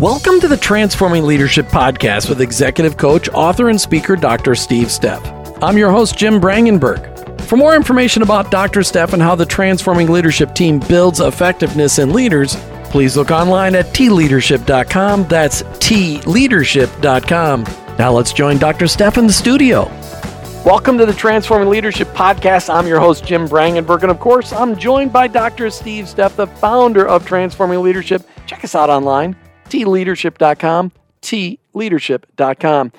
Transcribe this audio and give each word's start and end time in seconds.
Welcome 0.00 0.40
to 0.40 0.48
the 0.48 0.56
Transforming 0.56 1.24
Leadership 1.24 1.66
Podcast 1.66 2.28
with 2.28 2.40
executive 2.40 2.96
coach, 2.96 3.28
author, 3.28 3.68
and 3.68 3.80
speaker 3.80 4.16
Dr. 4.16 4.56
Steve 4.56 4.88
Steff. 4.88 5.22
I'm 5.62 5.78
your 5.78 5.92
host, 5.92 6.18
Jim 6.18 6.40
Brangenberg. 6.40 7.40
For 7.42 7.56
more 7.56 7.76
information 7.76 8.22
about 8.22 8.50
Dr. 8.50 8.80
Steff 8.80 9.12
and 9.12 9.22
how 9.22 9.36
the 9.36 9.46
Transforming 9.46 10.10
Leadership 10.10 10.52
team 10.54 10.80
builds 10.80 11.20
effectiveness 11.20 12.00
in 12.00 12.12
leaders, 12.12 12.56
please 12.86 13.16
look 13.16 13.30
online 13.30 13.76
at 13.76 13.86
tleadership.com. 13.86 15.28
That's 15.28 15.62
tleadership.com. 15.62 17.62
Now 17.96 18.12
let's 18.12 18.32
join 18.32 18.58
Dr. 18.58 18.86
Steff 18.86 19.16
in 19.16 19.28
the 19.28 19.32
studio. 19.32 19.84
Welcome 20.64 20.98
to 20.98 21.06
the 21.06 21.12
Transforming 21.12 21.68
Leadership 21.68 22.08
Podcast. 22.08 22.68
I'm 22.72 22.88
your 22.88 22.98
host, 22.98 23.24
Jim 23.24 23.46
Brangenberg. 23.46 24.02
And 24.02 24.10
of 24.10 24.18
course, 24.18 24.52
I'm 24.52 24.76
joined 24.76 25.12
by 25.12 25.28
Dr. 25.28 25.70
Steve 25.70 26.06
Steff, 26.06 26.34
the 26.34 26.48
founder 26.48 27.06
of 27.06 27.24
Transforming 27.24 27.80
Leadership. 27.80 28.28
Check 28.46 28.64
us 28.64 28.74
out 28.74 28.90
online, 28.90 29.36
tleadership.com, 29.68 30.92
tleadership.com. 31.22 32.92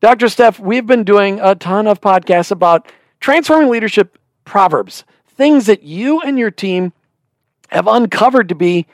Dr. 0.00 0.26
Steff, 0.26 0.58
we've 0.58 0.86
been 0.86 1.04
doing 1.04 1.40
a 1.40 1.54
ton 1.54 1.86
of 1.86 2.00
podcasts 2.00 2.50
about 2.50 2.90
transforming 3.20 3.70
leadership 3.70 4.18
proverbs, 4.44 5.04
things 5.26 5.66
that 5.66 5.82
you 5.82 6.20
and 6.20 6.38
your 6.38 6.50
team 6.50 6.92
have 7.68 7.86
uncovered 7.86 8.48
to 8.50 8.54
be 8.54 8.86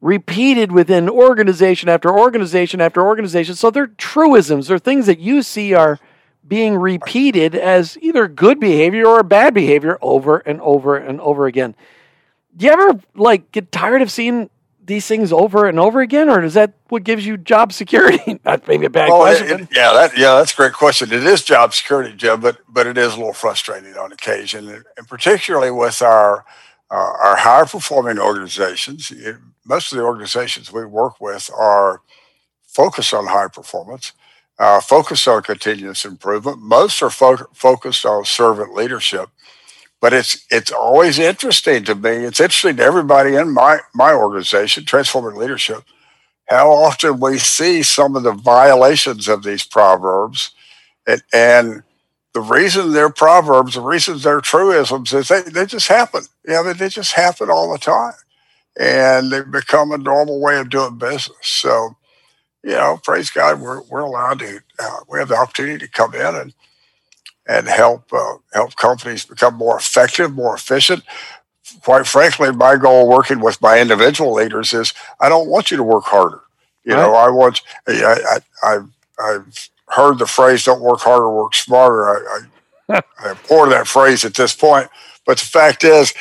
repeated 0.00 0.70
within 0.70 1.08
organization 1.08 1.88
after 1.88 2.16
organization 2.16 2.80
after 2.80 3.02
organization. 3.02 3.54
So 3.54 3.70
they're 3.70 3.86
truisms, 3.86 4.68
they're 4.68 4.78
things 4.78 5.06
that 5.06 5.18
you 5.18 5.42
see 5.42 5.74
are 5.74 5.98
being 6.46 6.76
repeated 6.76 7.54
as 7.54 7.98
either 8.00 8.26
good 8.28 8.60
behavior 8.60 9.06
or 9.06 9.22
bad 9.22 9.54
behavior 9.54 9.98
over 10.00 10.38
and 10.38 10.60
over 10.60 10.96
and 10.96 11.20
over 11.20 11.46
again. 11.46 11.74
Do 12.56 12.66
you 12.66 12.72
ever 12.72 13.00
like 13.14 13.52
get 13.52 13.70
tired 13.70 14.02
of 14.02 14.10
seeing 14.10 14.50
these 14.88 15.06
things 15.06 15.32
over 15.32 15.66
and 15.66 15.78
over 15.78 16.00
again, 16.00 16.28
or 16.28 16.42
is 16.42 16.54
that 16.54 16.74
what 16.88 17.04
gives 17.04 17.24
you 17.24 17.36
job 17.36 17.72
security? 17.72 18.40
That's 18.44 18.66
maybe 18.66 18.86
a 18.86 18.90
bad 18.90 19.10
well, 19.10 19.20
question. 19.20 19.60
It, 19.60 19.68
yeah, 19.72 19.92
that 19.92 20.18
yeah, 20.18 20.34
that's 20.34 20.52
a 20.52 20.56
great 20.56 20.72
question. 20.72 21.12
It 21.12 21.24
is 21.24 21.44
job 21.44 21.72
security, 21.74 22.14
Jim, 22.16 22.40
but 22.40 22.58
but 22.68 22.86
it 22.86 22.98
is 22.98 23.14
a 23.14 23.16
little 23.16 23.32
frustrating 23.32 23.96
on 23.96 24.10
occasion, 24.10 24.68
and 24.68 25.08
particularly 25.08 25.70
with 25.70 26.02
our 26.02 26.44
uh, 26.90 26.94
our 26.94 27.36
higher 27.36 27.66
performing 27.66 28.18
organizations. 28.18 29.10
It, 29.10 29.36
most 29.64 29.92
of 29.92 29.98
the 29.98 30.04
organizations 30.04 30.72
we 30.72 30.84
work 30.84 31.20
with 31.20 31.50
are 31.56 32.00
focused 32.66 33.14
on 33.14 33.26
high 33.26 33.48
performance 33.48 34.12
uh, 34.58 34.80
focused 34.80 35.28
on 35.28 35.42
continuous 35.42 36.04
improvement. 36.04 36.58
Most 36.60 37.02
are 37.02 37.10
fo- 37.10 37.48
focused 37.54 38.04
on 38.04 38.24
servant 38.24 38.74
leadership. 38.74 39.30
But 40.00 40.12
it's 40.12 40.46
it's 40.50 40.70
always 40.72 41.18
interesting 41.18 41.84
to 41.84 41.94
me. 41.94 42.10
It's 42.10 42.40
interesting 42.40 42.76
to 42.76 42.84
everybody 42.84 43.34
in 43.34 43.52
my 43.52 43.80
my 43.94 44.12
organization, 44.12 44.84
Transforming 44.84 45.38
Leadership, 45.38 45.84
how 46.48 46.70
often 46.72 47.20
we 47.20 47.38
see 47.38 47.82
some 47.82 48.16
of 48.16 48.22
the 48.22 48.32
violations 48.32 49.28
of 49.28 49.42
these 49.42 49.64
proverbs, 49.64 50.52
and, 51.06 51.22
and 51.32 51.82
the 52.34 52.40
reason 52.40 52.92
they're 52.92 53.10
proverbs, 53.10 53.74
the 53.74 53.80
reasons 53.80 54.22
they're 54.22 54.40
truisms, 54.40 55.12
is 55.12 55.28
they, 55.28 55.42
they 55.42 55.66
just 55.66 55.88
happen. 55.88 56.22
Yeah, 56.46 56.62
they, 56.62 56.74
they 56.74 56.88
just 56.88 57.12
happen 57.12 57.50
all 57.50 57.72
the 57.72 57.78
time, 57.78 58.14
and 58.78 59.32
they 59.32 59.42
become 59.42 59.92
a 59.92 59.98
normal 59.98 60.40
way 60.40 60.58
of 60.58 60.70
doing 60.70 60.98
business. 60.98 61.36
So 61.42 61.96
you 62.64 62.72
know, 62.72 63.00
praise 63.02 63.30
God, 63.30 63.60
we're 63.60 63.82
we're 63.82 64.00
allowed 64.00 64.40
to 64.40 64.60
uh, 64.78 64.98
we 65.08 65.18
have 65.18 65.28
the 65.28 65.36
opportunity 65.36 65.78
to 65.78 65.90
come 65.90 66.14
in 66.14 66.34
and 66.34 66.54
and 67.48 67.66
help 67.66 68.12
uh, 68.12 68.34
help 68.52 68.76
companies 68.76 69.24
become 69.24 69.54
more 69.54 69.78
effective, 69.78 70.32
more 70.32 70.54
efficient. 70.54 71.02
Quite 71.82 72.06
frankly, 72.06 72.52
my 72.52 72.76
goal 72.76 73.08
working 73.08 73.40
with 73.40 73.60
my 73.60 73.80
individual 73.80 74.34
leaders 74.34 74.72
is 74.72 74.92
I 75.20 75.28
don't 75.28 75.48
want 75.48 75.70
you 75.70 75.76
to 75.78 75.82
work 75.82 76.04
harder. 76.04 76.42
You 76.84 76.94
right. 76.94 77.02
know, 77.02 77.14
I 77.14 77.30
want 77.30 77.62
I, 77.88 78.40
I 78.62 78.74
I've 78.74 78.90
I've 79.18 79.70
heard 79.88 80.18
the 80.18 80.26
phrase 80.26 80.64
"don't 80.64 80.82
work 80.82 81.00
harder, 81.00 81.30
work 81.30 81.54
smarter." 81.54 82.08
I, 82.08 82.44
I, 82.90 83.02
I 83.18 83.30
abhor 83.30 83.68
that 83.70 83.88
phrase 83.88 84.24
at 84.24 84.34
this 84.34 84.54
point, 84.54 84.88
but 85.26 85.38
the 85.38 85.46
fact 85.46 85.84
is, 85.84 86.12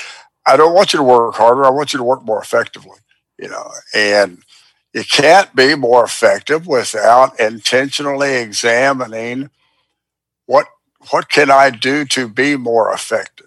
I 0.46 0.58
don't 0.58 0.74
want 0.74 0.94
you 0.94 0.98
to 0.98 1.04
work 1.04 1.36
harder. 1.36 1.66
I 1.66 1.70
want 1.70 1.94
you 1.94 1.98
to 1.98 2.04
work 2.04 2.24
more 2.24 2.42
effectively. 2.42 2.98
You 3.38 3.50
know, 3.50 3.70
and 3.94 4.44
you 4.94 5.04
can't 5.04 5.56
be 5.56 5.76
more 5.76 6.04
effective 6.04 6.66
without 6.66 7.40
intentionally 7.40 8.36
examining 8.36 9.52
what 10.48 10.68
what 11.10 11.30
can 11.30 11.50
I 11.52 11.70
do 11.70 12.06
to 12.06 12.28
be 12.28 12.56
more 12.56 12.92
effective. 12.92 13.46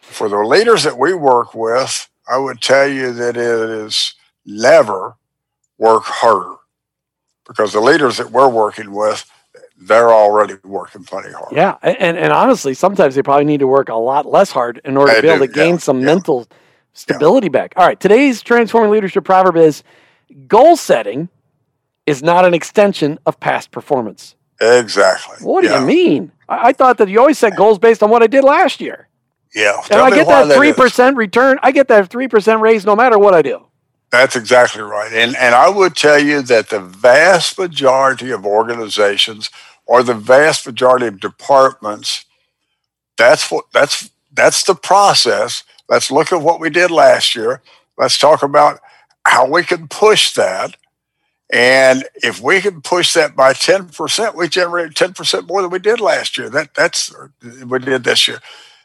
For 0.00 0.28
the 0.28 0.38
leaders 0.38 0.84
that 0.84 0.98
we 0.98 1.14
work 1.14 1.54
with, 1.54 2.08
I 2.28 2.38
would 2.38 2.60
tell 2.60 2.88
you 2.88 3.12
that 3.12 3.36
it 3.36 3.70
is 3.70 4.14
never 4.46 5.16
work 5.78 6.04
harder 6.04 6.56
because 7.46 7.72
the 7.72 7.80
leaders 7.80 8.18
that 8.18 8.30
we're 8.30 8.48
working 8.48 8.92
with 8.92 9.30
they're 9.76 10.12
already 10.12 10.54
working 10.62 11.04
plenty 11.04 11.32
hard. 11.32 11.52
Yeah, 11.52 11.76
and 11.82 12.16
and 12.16 12.32
honestly, 12.32 12.74
sometimes 12.74 13.16
they 13.16 13.22
probably 13.22 13.44
need 13.44 13.60
to 13.60 13.66
work 13.66 13.88
a 13.88 13.94
lot 13.94 14.24
less 14.24 14.50
hard 14.50 14.80
in 14.84 14.96
order 14.96 15.12
they 15.12 15.20
to 15.20 15.22
be 15.22 15.28
able 15.28 15.46
to 15.46 15.52
gain 15.52 15.78
some 15.78 15.98
yeah. 15.98 16.06
mental 16.06 16.46
stability 16.92 17.46
yeah. 17.46 17.52
back. 17.52 17.74
All 17.76 17.86
right, 17.86 17.98
today's 17.98 18.40
transforming 18.40 18.92
leadership 18.92 19.24
proverb 19.24 19.56
is 19.56 19.82
Goal 20.46 20.76
setting 20.76 21.28
is 22.06 22.22
not 22.22 22.44
an 22.44 22.54
extension 22.54 23.18
of 23.26 23.38
past 23.40 23.70
performance. 23.70 24.36
Exactly. 24.60 25.36
What 25.40 25.62
do 25.62 25.68
yeah. 25.68 25.80
you 25.80 25.86
mean? 25.86 26.32
I-, 26.48 26.68
I, 26.68 26.72
thought 26.72 26.98
that 26.98 27.08
you 27.08 27.20
always 27.20 27.38
set 27.38 27.56
goals 27.56 27.78
based 27.78 28.02
on 28.02 28.10
what 28.10 28.22
I 28.22 28.26
did 28.26 28.44
last 28.44 28.80
year. 28.80 29.08
Yeah. 29.54 29.80
And 29.90 30.00
I 30.00 30.10
get 30.10 30.26
that 30.26 30.54
three 30.56 30.72
percent 30.72 31.16
return. 31.16 31.58
I 31.62 31.70
get 31.70 31.88
that 31.88 32.10
three 32.10 32.28
percent 32.28 32.60
raise 32.60 32.84
no 32.84 32.96
matter 32.96 33.18
what 33.18 33.34
I 33.34 33.42
do. 33.42 33.66
That's 34.10 34.36
exactly 34.36 34.82
right. 34.82 35.12
And 35.12 35.36
and 35.36 35.54
I 35.54 35.68
would 35.68 35.96
tell 35.96 36.18
you 36.18 36.42
that 36.42 36.70
the 36.70 36.80
vast 36.80 37.58
majority 37.58 38.30
of 38.30 38.44
organizations 38.44 39.50
or 39.86 40.02
the 40.02 40.14
vast 40.14 40.66
majority 40.66 41.06
of 41.06 41.20
departments, 41.20 42.24
that's 43.16 43.50
what 43.50 43.66
that's 43.72 44.10
that's 44.32 44.64
the 44.64 44.74
process. 44.74 45.62
Let's 45.88 46.10
look 46.10 46.32
at 46.32 46.42
what 46.42 46.60
we 46.60 46.70
did 46.70 46.90
last 46.90 47.36
year. 47.36 47.60
Let's 47.96 48.18
talk 48.18 48.42
about 48.42 48.80
how 49.24 49.46
we 49.46 49.62
can 49.62 49.88
push 49.88 50.34
that. 50.34 50.76
And 51.54 52.02
if 52.16 52.40
we 52.40 52.60
can 52.60 52.80
push 52.80 53.14
that 53.14 53.36
by 53.36 53.52
10%, 53.52 54.34
we 54.34 54.48
generate 54.48 54.94
10% 54.94 55.46
more 55.46 55.62
than 55.62 55.70
we 55.70 55.78
did 55.78 56.00
last 56.00 56.36
year. 56.36 56.50
That 56.50 56.74
that's 56.74 57.14
we 57.64 57.78
did 57.78 58.02
this 58.02 58.26
year. 58.26 58.40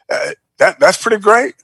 Uh, 0.08 0.30
that 0.58 0.78
that's 0.78 1.02
pretty 1.02 1.20
great. 1.20 1.56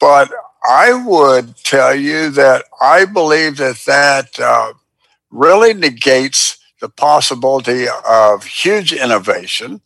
But 0.00 0.32
I 0.66 0.94
would 0.94 1.54
tell 1.58 1.94
you 1.94 2.30
that 2.30 2.64
I 2.80 3.04
believe 3.04 3.58
that 3.58 3.76
that 3.86 4.40
uh, 4.40 4.72
really 5.30 5.74
negates 5.74 6.56
the 6.80 6.88
possibility 6.88 7.86
of 8.08 8.44
huge 8.44 8.94
innovation 8.94 9.82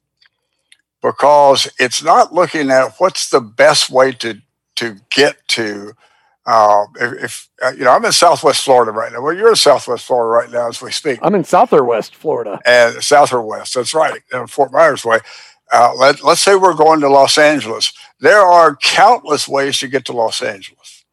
because 1.02 1.68
it's 1.80 2.04
not 2.04 2.32
looking 2.32 2.70
at 2.70 2.94
what's 2.98 3.30
the 3.30 3.40
best 3.40 3.90
way 3.90 4.12
to 4.12 4.40
to 4.76 4.98
get 5.10 5.48
to 5.48 5.94
uh, 6.44 6.86
if, 7.00 7.24
if 7.24 7.48
uh, 7.62 7.72
you 7.72 7.84
know, 7.84 7.90
I'm 7.92 8.04
in 8.04 8.12
Southwest 8.12 8.64
Florida 8.64 8.90
right 8.90 9.12
now. 9.12 9.20
Well, 9.20 9.34
you're 9.34 9.50
in 9.50 9.56
Southwest 9.56 10.06
Florida 10.06 10.28
right 10.28 10.50
now 10.50 10.68
as 10.68 10.82
we 10.82 10.90
speak. 10.90 11.18
I'm 11.22 11.34
in 11.34 11.44
South 11.44 11.72
or 11.72 11.84
West 11.84 12.16
Florida. 12.16 12.60
And 12.64 13.02
South 13.02 13.32
or 13.32 13.42
West, 13.42 13.74
that's 13.74 13.94
right, 13.94 14.20
in 14.32 14.46
Fort 14.46 14.72
Myers 14.72 15.04
way. 15.04 15.18
Uh, 15.72 15.94
let, 15.96 16.22
let's 16.22 16.40
say 16.42 16.54
we're 16.54 16.74
going 16.74 17.00
to 17.00 17.08
Los 17.08 17.38
Angeles. 17.38 17.92
There 18.20 18.40
are 18.40 18.76
countless 18.76 19.48
ways 19.48 19.78
to 19.78 19.88
get 19.88 20.04
to 20.06 20.12
Los 20.12 20.42
Angeles. 20.42 21.04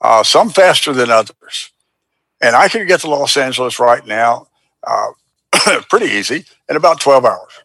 Uh, 0.00 0.22
some 0.22 0.50
faster 0.50 0.92
than 0.92 1.10
others, 1.10 1.72
and 2.40 2.54
I 2.54 2.68
can 2.68 2.86
get 2.86 3.00
to 3.00 3.10
Los 3.10 3.36
Angeles 3.36 3.78
right 3.78 4.06
now, 4.06 4.48
uh, 4.86 5.08
pretty 5.88 6.06
easy, 6.06 6.44
in 6.68 6.76
about 6.76 7.00
12 7.00 7.24
hours 7.24 7.63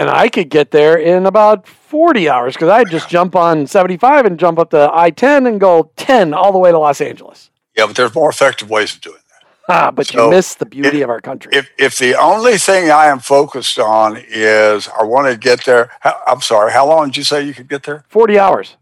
and 0.00 0.08
I 0.08 0.30
could 0.30 0.48
get 0.48 0.70
there 0.70 0.96
in 0.96 1.26
about 1.26 1.68
40 1.68 2.26
hours 2.26 2.54
because 2.54 2.70
I'd 2.70 2.88
just 2.88 3.10
jump 3.10 3.36
on 3.36 3.66
75 3.66 4.24
and 4.24 4.38
jump 4.38 4.58
up 4.58 4.70
to 4.70 4.90
I 4.90 5.10
10 5.10 5.46
and 5.46 5.60
go 5.60 5.92
10 5.96 6.32
all 6.32 6.52
the 6.52 6.58
way 6.58 6.70
to 6.70 6.78
Los 6.78 7.02
Angeles. 7.02 7.50
Yeah, 7.76 7.86
but 7.86 7.96
there's 7.96 8.14
more 8.14 8.30
effective 8.30 8.70
ways 8.70 8.94
of 8.94 9.02
doing 9.02 9.18
that. 9.28 9.46
Ah, 9.68 9.90
but 9.90 10.06
so 10.06 10.24
you 10.24 10.30
miss 10.30 10.54
the 10.54 10.64
beauty 10.64 10.98
if, 10.98 11.04
of 11.04 11.10
our 11.10 11.20
country. 11.20 11.52
If, 11.54 11.68
if 11.78 11.98
the 11.98 12.14
only 12.14 12.56
thing 12.56 12.90
I 12.90 13.06
am 13.08 13.18
focused 13.18 13.78
on 13.78 14.16
is 14.26 14.88
I 14.88 15.02
want 15.04 15.30
to 15.30 15.36
get 15.36 15.66
there, 15.66 15.90
I'm 16.26 16.40
sorry, 16.40 16.72
how 16.72 16.88
long 16.88 17.08
did 17.08 17.18
you 17.18 17.24
say 17.24 17.42
you 17.42 17.52
could 17.52 17.68
get 17.68 17.82
there? 17.82 18.06
40 18.08 18.38
hours. 18.38 18.76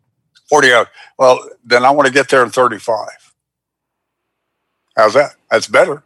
40 0.49 0.73
hours. 0.73 0.87
Well, 1.19 1.51
then 1.65 1.85
I 1.85 1.91
want 1.91 2.07
to 2.07 2.13
get 2.13 2.29
there 2.29 2.45
in 2.45 2.51
35. 2.51 3.09
How's 4.97 5.15
that? 5.15 5.35
That's 5.51 5.67
better. 5.67 6.05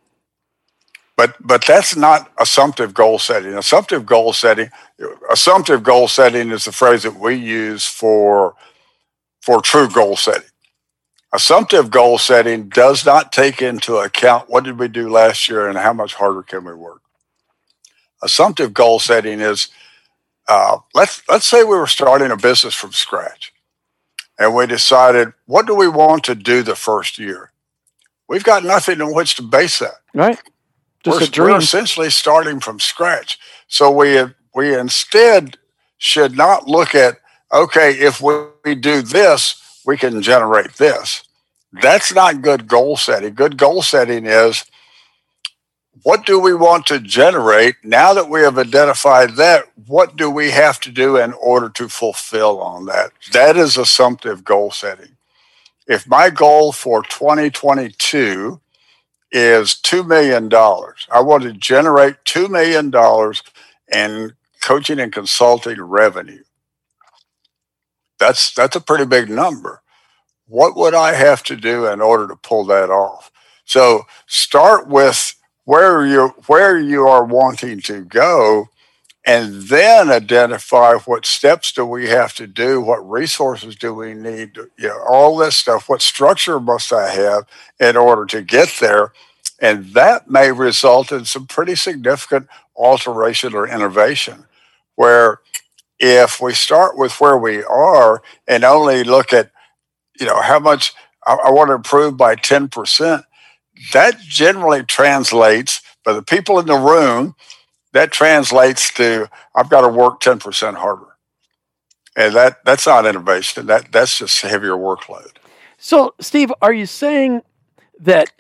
But 1.23 1.37
but 1.39 1.65
that's 1.65 1.95
not 1.95 2.33
assumptive 2.41 2.95
goal 2.95 3.17
setting. 3.17 3.55
Assumptive 3.55 4.05
goal 4.05 4.33
setting, 4.33 4.71
assumptive 5.31 5.85
goal 5.85 6.09
setting 6.09 6.51
is 6.51 6.65
the 6.65 6.73
phrase 6.73 7.05
that 7.05 7.15
we 7.15 7.37
use 7.37 7.87
for 7.87 8.57
for 9.41 9.63
true 9.63 9.89
goal 9.89 10.17
setting. 10.17 10.51
Assumptive 11.33 11.93
goal 11.93 12.19
setting 12.19 12.69
does 12.69 13.07
not 13.07 13.33
take 13.33 13.63
into 13.63 13.99
account 13.99 14.51
what 14.51 14.65
did 14.65 14.81
we 14.81 14.89
do 14.89 15.09
last 15.09 15.49
year 15.49 15.69
and 15.69 15.79
how 15.79 15.93
much 15.93 16.15
harder 16.15 16.43
can 16.43 16.65
we 16.65 16.75
work. 16.75 17.03
Assumptive 18.21 18.75
goal 18.75 18.99
setting 18.99 19.39
is 19.39 19.69
uh, 20.49 20.79
let's 20.93 21.23
let's 21.29 21.47
say 21.47 21.63
we 21.63 21.77
were 21.77 21.87
starting 21.87 22.33
a 22.33 22.37
business 22.37 22.75
from 22.75 22.91
scratch, 22.91 23.53
and 24.41 24.57
we 24.57 24.67
decided 24.67 25.35
what 25.47 25.69
do 25.69 25.77
we 25.77 25.87
want 25.87 26.25
to 26.25 26.35
do 26.35 26.65
the 26.65 26.75
first 26.75 27.17
year 27.17 27.53
we've 28.33 28.45
got 28.45 28.65
nothing 28.65 29.01
on 29.03 29.15
which 29.15 29.37
to 29.37 29.43
base 29.43 29.79
that. 29.81 29.97
Right. 30.15 30.41
Just 31.05 31.21
we're, 31.21 31.27
a 31.27 31.31
dream. 31.31 31.51
We're 31.51 31.59
essentially 31.59 32.11
starting 32.11 32.61
from 32.61 32.81
scratch. 32.81 33.39
So 33.69 33.91
we 33.91 34.23
we 34.55 34.77
instead 34.79 35.57
should 35.99 36.37
not 36.37 36.69
look 36.69 36.95
at 36.95 37.19
okay, 37.53 37.93
if 37.93 38.21
we 38.21 38.75
do 38.75 39.03
this, 39.03 39.81
we 39.85 39.97
can 39.97 40.23
generate 40.23 40.75
this. 40.75 41.25
That's 41.81 42.13
not 42.13 42.43
good 42.43 42.67
goal 42.69 42.97
setting. 42.97 43.35
Good 43.35 43.57
goal 43.57 43.83
setting 43.83 44.27
is 44.27 44.65
what 46.03 46.27
do 46.27 46.41
we 46.41 46.55
want 46.55 46.87
to 46.87 46.99
generate? 46.99 47.77
Now 47.85 48.13
that 48.15 48.29
we 48.29 48.41
have 48.41 48.59
identified 48.59 49.37
that, 49.37 49.65
what 49.87 50.17
do 50.17 50.31
we 50.31 50.51
have 50.51 50.81
to 50.81 50.91
do 50.91 51.17
in 51.17 51.33
order 51.35 51.69
to 51.71 51.89
fulfill 51.89 52.61
on 52.61 52.87
that? 52.87 53.13
That 53.33 53.57
is 53.57 53.77
assumptive 53.77 54.45
goal 54.45 54.71
setting. 54.71 55.17
If 55.87 56.07
my 56.09 56.31
goal 56.31 56.73
for 56.73 57.03
2022 57.03 58.61
is 59.33 59.75
$2 59.75 60.07
million, 60.07 60.53
I 61.11 61.21
want 61.21 61.43
to 61.45 61.53
generate 61.53 62.17
$2 62.25 62.51
million 62.51 62.93
in 63.93 64.35
coaching 64.63 65.01
and 65.01 65.13
consulting 65.13 65.81
revenue. 65.81 66.45
That's, 68.19 68.53
that's 68.55 68.77
a 68.77 68.81
pretty 68.81 69.07
big 69.07 69.29
number. 69.29 69.83
What 70.47 70.77
would 70.77 70.95
I 70.95 71.15
have 71.15 71.43
to 71.45 71.57
do 71.57 71.87
in 71.87 72.01
order 72.01 72.29
to 72.29 72.37
pull 72.37 72.65
that 72.67 72.91
off? 72.91 73.33
So 73.65 74.03
start 74.27 74.87
with 74.87 75.35
where 75.65 76.05
you 76.05 76.29
where 76.47 76.79
you 76.79 77.07
are 77.07 77.25
wanting 77.25 77.81
to 77.83 78.05
go 78.05 78.69
and 79.25 79.63
then 79.65 80.11
identify 80.11 80.95
what 80.95 81.27
steps 81.27 81.73
do 81.73 81.87
we 81.87 82.09
have 82.09 82.35
to 82.35 82.47
do 82.47 82.81
what 82.81 83.09
resources 83.09 83.77
do 83.77 83.95
we 83.95 84.15
need 84.15 84.57
you 84.57 84.89
know 84.89 85.01
all 85.09 85.37
this 85.37 85.57
stuff 85.57 85.89
what 85.89 86.03
structure 86.03 86.61
must 86.61 86.93
i 86.93 87.11
have 87.11 87.47
in 87.81 87.97
order 87.97 88.25
to 88.27 88.43
get 88.43 88.77
there? 88.81 89.13
And 89.61 89.87
that 89.95 90.31
may 90.31 90.51
result 90.53 91.13
in 91.13 91.25
some 91.25 91.47
pretty 91.47 91.77
significant 91.77 92.49
alteration 92.77 93.55
or 93.55 93.69
innovation 93.69 94.47
where 94.97 95.41
if 96.01 96.41
we 96.41 96.55
start 96.55 96.99
with 96.99 97.21
where 97.21 97.39
we 97.39 97.63
are 97.65 98.23
and 98.49 98.65
only 98.65 99.05
look 99.05 99.33
at 99.33 99.51
you 100.21 100.27
know 100.27 100.41
how 100.41 100.59
much 100.59 100.95
i, 101.27 101.35
I 101.35 101.51
want 101.51 101.69
to 101.69 101.75
improve 101.75 102.17
by 102.17 102.37
10% 102.37 103.25
that 103.93 104.21
generally 104.21 104.85
translates 104.85 105.83
for 106.05 106.15
the 106.15 106.23
people 106.23 106.59
in 106.59 106.67
the 106.67 106.77
room, 106.77 107.35
that 107.93 108.13
translates 108.13 108.93
to 108.95 109.31
I've 109.55 109.71
got 109.71 109.83
to 109.83 109.89
work 109.89 110.21
10% 110.21 110.75
harder. 110.75 111.07
And 112.15 112.35
that 112.35 112.65
that's 112.65 112.87
not 112.87 113.07
innovation. 113.07 113.67
That 113.67 113.91
that's 113.91 114.19
just 114.19 114.45
a 114.45 114.49
heavier 114.49 114.73
workload. 114.73 115.37
So, 115.79 116.15
Steve, 116.21 116.53
are 116.61 116.73
you 116.73 116.87
saying 116.87 117.43
that 118.01 118.31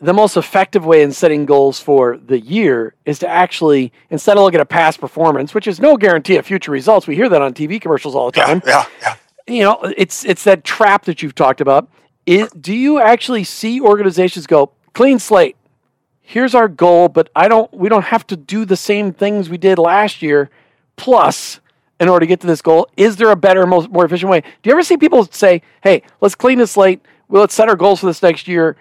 the 0.00 0.12
most 0.12 0.36
effective 0.36 0.86
way 0.86 1.02
in 1.02 1.12
setting 1.12 1.44
goals 1.44 1.80
for 1.80 2.16
the 2.16 2.38
year 2.38 2.94
is 3.04 3.18
to 3.18 3.28
actually 3.28 3.92
instead 4.10 4.36
of 4.36 4.44
looking 4.44 4.60
at 4.60 4.62
a 4.62 4.66
past 4.66 5.00
performance, 5.00 5.54
which 5.54 5.66
is 5.66 5.80
no 5.80 5.96
guarantee 5.96 6.36
of 6.36 6.46
future 6.46 6.70
results. 6.70 7.06
We 7.06 7.16
hear 7.16 7.28
that 7.28 7.42
on 7.42 7.54
TV 7.54 7.80
commercials 7.80 8.14
all 8.14 8.30
the 8.30 8.40
time. 8.40 8.62
Yeah, 8.64 8.84
yeah. 9.02 9.16
yeah. 9.48 9.54
You 9.54 9.62
know, 9.64 9.92
it's 9.96 10.24
it's 10.24 10.44
that 10.44 10.62
trap 10.62 11.04
that 11.06 11.22
you've 11.22 11.34
talked 11.34 11.60
about. 11.60 11.88
It, 12.26 12.60
do 12.60 12.74
you 12.74 13.00
actually 13.00 13.44
see 13.44 13.80
organizations 13.80 14.46
go 14.46 14.72
clean 14.92 15.18
slate? 15.18 15.56
Here's 16.28 16.54
our 16.54 16.68
goal, 16.68 17.08
but 17.08 17.30
I 17.34 17.48
don't 17.48 17.72
we 17.72 17.88
don't 17.88 18.04
have 18.04 18.26
to 18.28 18.36
do 18.36 18.64
the 18.64 18.76
same 18.76 19.12
things 19.12 19.48
we 19.48 19.56
did 19.56 19.78
last 19.78 20.20
year 20.20 20.50
plus 20.96 21.60
in 21.98 22.08
order 22.08 22.24
to 22.24 22.26
get 22.26 22.40
to 22.40 22.46
this 22.46 22.60
goal. 22.60 22.86
Is 22.96 23.16
there 23.16 23.30
a 23.30 23.36
better, 23.36 23.66
most, 23.66 23.90
more 23.90 24.04
efficient 24.04 24.30
way? 24.30 24.40
Do 24.40 24.68
you 24.68 24.72
ever 24.72 24.82
see 24.82 24.98
people 24.98 25.24
say, 25.24 25.62
"Hey, 25.82 26.02
let's 26.20 26.34
clean 26.34 26.58
the 26.58 26.66
slate. 26.66 27.00
Well, 27.28 27.40
let's 27.40 27.54
set 27.54 27.68
our 27.68 27.76
goals 27.76 28.00
for 28.00 28.06
this 28.06 28.22
next 28.22 28.46
year, 28.46 28.76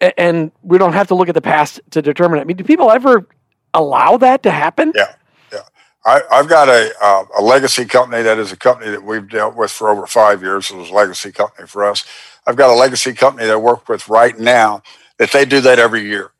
and 0.00 0.52
we 0.62 0.78
don't 0.78 0.92
have 0.92 1.08
to 1.08 1.14
look 1.14 1.28
at 1.28 1.34
the 1.34 1.42
past 1.42 1.80
to 1.90 2.00
determine 2.00 2.38
it." 2.38 2.42
I 2.42 2.44
mean, 2.44 2.56
do 2.56 2.64
people 2.64 2.90
ever 2.92 3.26
allow 3.74 4.16
that 4.18 4.44
to 4.44 4.50
happen? 4.52 4.92
Yeah, 4.94 5.14
yeah. 5.52 5.62
I, 6.04 6.22
have 6.30 6.48
got 6.48 6.68
a 6.68 6.92
uh, 7.02 7.24
a 7.38 7.42
legacy 7.42 7.86
company 7.86 8.22
that 8.22 8.38
is 8.38 8.52
a 8.52 8.56
company 8.56 8.92
that 8.92 9.02
we've 9.02 9.28
dealt 9.28 9.56
with 9.56 9.72
for 9.72 9.90
over 9.90 10.06
five 10.06 10.42
years. 10.42 10.70
It 10.70 10.76
was 10.76 10.90
a 10.90 10.94
legacy 10.94 11.32
company 11.32 11.66
for 11.66 11.84
us. 11.84 12.04
I've 12.46 12.56
got 12.56 12.70
a 12.70 12.78
legacy 12.78 13.14
company 13.14 13.46
that 13.46 13.54
I 13.54 13.56
work 13.56 13.88
with 13.88 14.08
right 14.08 14.38
now 14.38 14.84
that 15.18 15.32
they 15.32 15.44
do 15.44 15.60
that 15.62 15.80
every 15.80 16.06
year 16.06 16.30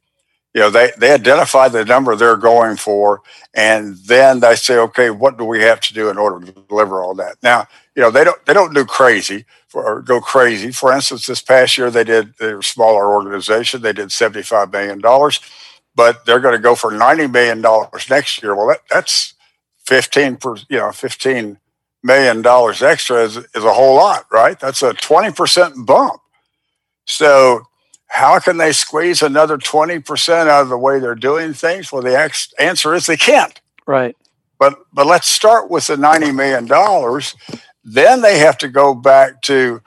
you 0.56 0.62
know 0.62 0.70
they 0.70 0.90
they 0.96 1.12
identify 1.12 1.68
the 1.68 1.84
number 1.84 2.16
they're 2.16 2.38
going 2.38 2.76
for 2.78 3.20
and 3.52 3.94
then 4.06 4.40
they 4.40 4.56
say 4.56 4.78
okay 4.78 5.10
what 5.10 5.36
do 5.36 5.44
we 5.44 5.60
have 5.60 5.80
to 5.80 5.92
do 5.92 6.08
in 6.08 6.16
order 6.16 6.46
to 6.46 6.52
deliver 6.62 7.02
all 7.02 7.14
that? 7.14 7.36
Now 7.42 7.68
you 7.94 8.00
know 8.00 8.10
they 8.10 8.24
don't 8.24 8.42
they 8.46 8.54
don't 8.54 8.74
do 8.74 8.86
crazy 8.86 9.44
for, 9.68 9.84
or 9.84 10.00
go 10.00 10.18
crazy. 10.18 10.72
For 10.72 10.94
instance 10.94 11.26
this 11.26 11.42
past 11.42 11.76
year 11.76 11.90
they 11.90 12.04
did 12.04 12.32
they're 12.38 12.60
a 12.60 12.64
smaller 12.64 13.12
organization 13.12 13.82
they 13.82 13.92
did 13.92 14.10
75 14.10 14.72
million 14.72 14.98
dollars 14.98 15.40
but 15.94 16.24
they're 16.24 16.40
going 16.40 16.56
to 16.56 16.62
go 16.62 16.74
for 16.74 16.90
90 16.90 17.26
million 17.26 17.60
dollars 17.60 18.08
next 18.08 18.42
year. 18.42 18.56
Well 18.56 18.68
that, 18.68 18.80
that's 18.90 19.34
15 19.84 20.36
per 20.36 20.56
you 20.70 20.78
know 20.78 20.90
15 20.90 21.58
million 22.02 22.40
dollars 22.40 22.82
extra 22.82 23.24
is, 23.24 23.36
is 23.36 23.64
a 23.64 23.74
whole 23.74 23.96
lot 23.96 24.24
right? 24.32 24.58
That's 24.58 24.82
a 24.82 24.94
20% 24.94 25.84
bump. 25.84 26.22
So 27.04 27.66
how 28.08 28.38
can 28.38 28.56
they 28.56 28.72
squeeze 28.72 29.22
another 29.22 29.58
20% 29.58 30.48
out 30.48 30.62
of 30.62 30.68
the 30.68 30.78
way 30.78 30.98
they're 30.98 31.14
doing 31.14 31.52
things? 31.52 31.92
Well, 31.92 32.02
the 32.02 32.18
ex- 32.18 32.52
answer 32.58 32.94
is 32.94 33.06
they 33.06 33.16
can't. 33.16 33.60
Right. 33.86 34.16
But 34.58 34.78
but 34.92 35.06
let's 35.06 35.28
start 35.28 35.70
with 35.70 35.86
the 35.86 35.96
90 35.96 36.32
million 36.32 36.66
dollars. 36.66 37.34
Then 37.84 38.22
they 38.22 38.38
have 38.38 38.56
to 38.58 38.68
go 38.68 38.94
back 38.94 39.42
to 39.42 39.82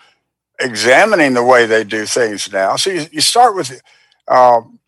examining 0.59 1.33
the 1.33 1.43
way 1.43 1.65
they 1.65 1.83
do 1.83 2.05
things 2.05 2.51
now. 2.51 2.75
So 2.75 2.91
you, 2.91 3.05
you 3.11 3.21
start 3.21 3.55
with 3.55 3.81
um, 4.27 4.79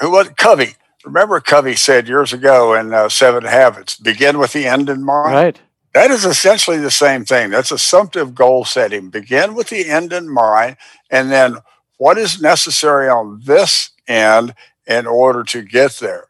who 0.00 0.10
was 0.10 0.28
Covey? 0.30 0.74
Remember 1.04 1.40
Covey 1.40 1.76
said 1.76 2.08
years 2.08 2.32
ago 2.32 2.74
in 2.74 2.92
uh, 2.92 3.08
Seven 3.08 3.44
Habits, 3.44 3.96
begin 3.96 4.38
with 4.38 4.52
the 4.52 4.66
end 4.66 4.88
in 4.88 5.04
mind. 5.04 5.34
Right. 5.34 5.60
That 5.94 6.10
is 6.10 6.24
essentially 6.24 6.78
the 6.78 6.90
same 6.90 7.24
thing. 7.24 7.50
That's 7.50 7.70
assumptive 7.70 8.34
goal 8.34 8.64
setting. 8.64 9.10
Begin 9.10 9.54
with 9.54 9.68
the 9.68 9.88
end 9.88 10.12
in 10.12 10.28
mind, 10.28 10.76
and 11.10 11.30
then 11.30 11.56
what 12.02 12.18
is 12.18 12.42
necessary 12.42 13.08
on 13.08 13.40
this 13.44 13.90
end 14.08 14.52
in 14.88 15.06
order 15.06 15.44
to 15.44 15.62
get 15.62 15.92
there. 16.00 16.26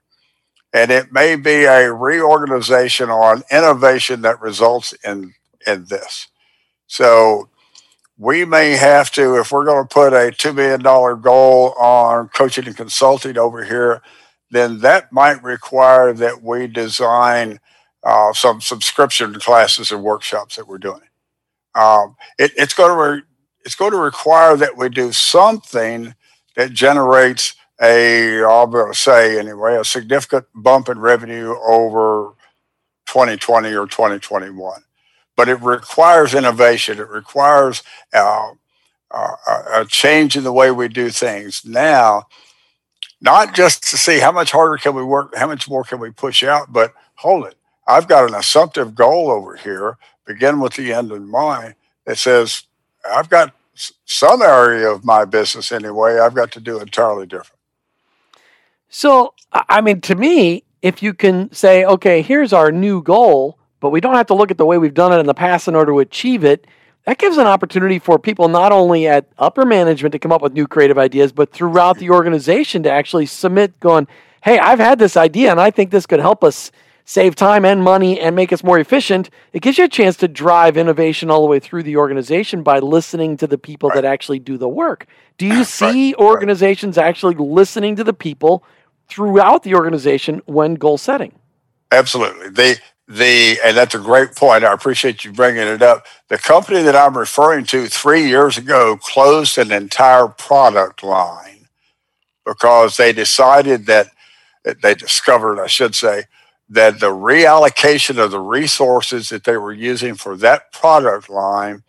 And 0.74 0.90
it 0.90 1.14
may 1.14 1.34
be 1.34 1.64
a 1.64 1.90
reorganization 1.90 3.08
or 3.08 3.32
an 3.32 3.42
innovation 3.50 4.20
that 4.20 4.42
results 4.42 4.92
in, 5.02 5.32
in 5.66 5.86
this. 5.86 6.28
So 6.88 7.48
we 8.18 8.44
may 8.44 8.72
have 8.72 9.10
to, 9.12 9.38
if 9.38 9.50
we're 9.50 9.64
going 9.64 9.88
to 9.88 9.94
put 9.94 10.12
a 10.12 10.30
$2 10.30 10.54
million 10.54 11.22
goal 11.22 11.72
on 11.80 12.28
coaching 12.28 12.66
and 12.66 12.76
consulting 12.76 13.38
over 13.38 13.64
here, 13.64 14.02
then 14.50 14.80
that 14.80 15.10
might 15.10 15.42
require 15.42 16.12
that 16.12 16.42
we 16.42 16.66
design 16.66 17.60
uh, 18.04 18.34
some 18.34 18.60
subscription 18.60 19.40
classes 19.40 19.90
and 19.90 20.02
workshops 20.02 20.56
that 20.56 20.68
we're 20.68 20.76
doing. 20.76 21.00
Um, 21.74 22.16
it, 22.38 22.52
it's 22.58 22.74
going 22.74 22.90
to 22.90 23.14
re- 23.14 23.31
it's 23.64 23.74
going 23.74 23.92
to 23.92 23.98
require 23.98 24.56
that 24.56 24.76
we 24.76 24.88
do 24.88 25.12
something 25.12 26.14
that 26.56 26.72
generates 26.72 27.54
a, 27.80 28.42
I'll 28.42 28.94
say 28.94 29.38
anyway, 29.38 29.76
a 29.76 29.84
significant 29.84 30.46
bump 30.54 30.88
in 30.88 30.98
revenue 30.98 31.56
over 31.66 32.34
2020 33.06 33.74
or 33.74 33.86
2021. 33.86 34.82
But 35.36 35.48
it 35.48 35.60
requires 35.60 36.34
innovation. 36.34 36.98
It 36.98 37.08
requires 37.08 37.82
uh, 38.12 38.52
uh, 39.10 39.34
a 39.74 39.84
change 39.86 40.36
in 40.36 40.44
the 40.44 40.52
way 40.52 40.70
we 40.70 40.88
do 40.88 41.10
things 41.10 41.64
now, 41.64 42.26
not 43.20 43.54
just 43.54 43.88
to 43.90 43.96
see 43.96 44.20
how 44.20 44.32
much 44.32 44.52
harder 44.52 44.76
can 44.76 44.94
we 44.94 45.02
work, 45.02 45.34
how 45.36 45.46
much 45.46 45.68
more 45.68 45.84
can 45.84 45.98
we 45.98 46.10
push 46.10 46.42
out, 46.42 46.72
but 46.72 46.92
hold 47.16 47.46
it. 47.46 47.54
I've 47.86 48.08
got 48.08 48.28
an 48.28 48.34
assumptive 48.34 48.94
goal 48.94 49.30
over 49.30 49.56
here, 49.56 49.96
begin 50.26 50.60
with 50.60 50.74
the 50.74 50.92
end 50.92 51.10
in 51.10 51.28
mind, 51.28 51.74
that 52.06 52.18
says 52.18 52.64
I've 53.04 53.28
got 53.28 53.54
some 54.04 54.42
area 54.42 54.90
of 54.90 55.04
my 55.04 55.24
business 55.24 55.72
anyway, 55.72 56.18
I've 56.18 56.34
got 56.34 56.52
to 56.52 56.60
do 56.60 56.78
entirely 56.78 57.26
different. 57.26 57.58
So, 58.88 59.34
I 59.52 59.80
mean, 59.80 60.00
to 60.02 60.14
me, 60.14 60.64
if 60.82 61.02
you 61.02 61.14
can 61.14 61.50
say, 61.52 61.84
okay, 61.84 62.20
here's 62.20 62.52
our 62.52 62.70
new 62.70 63.02
goal, 63.02 63.58
but 63.80 63.90
we 63.90 64.00
don't 64.00 64.14
have 64.14 64.26
to 64.26 64.34
look 64.34 64.50
at 64.50 64.58
the 64.58 64.66
way 64.66 64.78
we've 64.78 64.94
done 64.94 65.12
it 65.12 65.18
in 65.18 65.26
the 65.26 65.34
past 65.34 65.66
in 65.66 65.74
order 65.74 65.92
to 65.92 65.98
achieve 66.00 66.44
it, 66.44 66.66
that 67.04 67.18
gives 67.18 67.36
an 67.36 67.46
opportunity 67.46 67.98
for 67.98 68.18
people 68.18 68.48
not 68.48 68.70
only 68.70 69.08
at 69.08 69.26
upper 69.38 69.64
management 69.64 70.12
to 70.12 70.18
come 70.18 70.30
up 70.30 70.42
with 70.42 70.52
new 70.52 70.68
creative 70.68 70.98
ideas, 70.98 71.32
but 71.32 71.52
throughout 71.52 71.98
the 71.98 72.10
organization 72.10 72.82
to 72.84 72.90
actually 72.90 73.26
submit, 73.26 73.78
going, 73.80 74.06
hey, 74.42 74.58
I've 74.58 74.78
had 74.78 74.98
this 74.98 75.16
idea 75.16 75.50
and 75.50 75.60
I 75.60 75.70
think 75.70 75.90
this 75.90 76.06
could 76.06 76.20
help 76.20 76.44
us 76.44 76.70
save 77.04 77.34
time 77.34 77.64
and 77.64 77.82
money 77.82 78.20
and 78.20 78.36
make 78.36 78.52
us 78.52 78.62
more 78.62 78.78
efficient, 78.78 79.30
it 79.52 79.60
gives 79.60 79.78
you 79.78 79.84
a 79.84 79.88
chance 79.88 80.16
to 80.16 80.28
drive 80.28 80.76
innovation 80.76 81.30
all 81.30 81.42
the 81.42 81.48
way 81.48 81.58
through 81.58 81.82
the 81.82 81.96
organization 81.96 82.62
by 82.62 82.78
listening 82.78 83.36
to 83.36 83.46
the 83.46 83.58
people 83.58 83.88
right. 83.88 83.96
that 83.96 84.04
actually 84.04 84.38
do 84.38 84.56
the 84.56 84.68
work. 84.68 85.06
Do 85.38 85.46
you 85.46 85.64
see 85.64 86.14
right. 86.14 86.24
organizations 86.24 86.96
right. 86.96 87.06
actually 87.06 87.34
listening 87.34 87.96
to 87.96 88.04
the 88.04 88.12
people 88.12 88.64
throughout 89.08 89.62
the 89.62 89.74
organization 89.74 90.42
when 90.46 90.74
goal 90.74 90.98
setting? 90.98 91.38
Absolutely. 91.90 92.48
They 92.48 92.76
the 93.08 93.58
and 93.62 93.76
that's 93.76 93.94
a 93.94 93.98
great 93.98 94.34
point. 94.34 94.64
I 94.64 94.72
appreciate 94.72 95.24
you 95.24 95.32
bringing 95.32 95.66
it 95.66 95.82
up. 95.82 96.06
The 96.28 96.38
company 96.38 96.82
that 96.82 96.96
I'm 96.96 97.18
referring 97.18 97.66
to 97.66 97.86
three 97.86 98.26
years 98.26 98.56
ago 98.56 98.96
closed 98.96 99.58
an 99.58 99.72
entire 99.72 100.28
product 100.28 101.02
line 101.02 101.68
because 102.46 102.96
they 102.96 103.12
decided 103.12 103.86
that 103.86 104.08
they 104.82 104.94
discovered, 104.94 105.60
I 105.60 105.66
should 105.66 105.94
say, 105.94 106.24
that 106.68 107.00
the 107.00 107.10
reallocation 107.10 108.18
of 108.18 108.30
the 108.30 108.40
resources 108.40 109.28
that 109.28 109.44
they 109.44 109.56
were 109.56 109.72
using 109.72 110.14
for 110.14 110.36
that 110.38 110.72
product 110.72 111.28
line, 111.28 111.82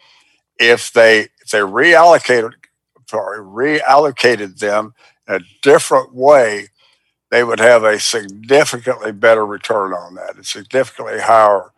if 0.60 0.92
they 0.92 1.27
if 1.42 1.50
they 1.51 1.60
reallocated 1.60 2.53
sorry, 3.08 3.39
reallocated 3.39 4.60
them 4.60 4.94
in 5.27 5.36
a 5.36 5.39
different 5.62 6.13
way, 6.13 6.68
they 7.32 7.44
would 7.44 7.60
have 7.60 7.84
a 7.84 8.00
significantly 8.00 9.12
better 9.12 9.46
return 9.46 9.94
on 9.94 10.15
that 10.15 10.36
and 10.36 10.46
significantly 10.46 11.20
higher 11.20 11.72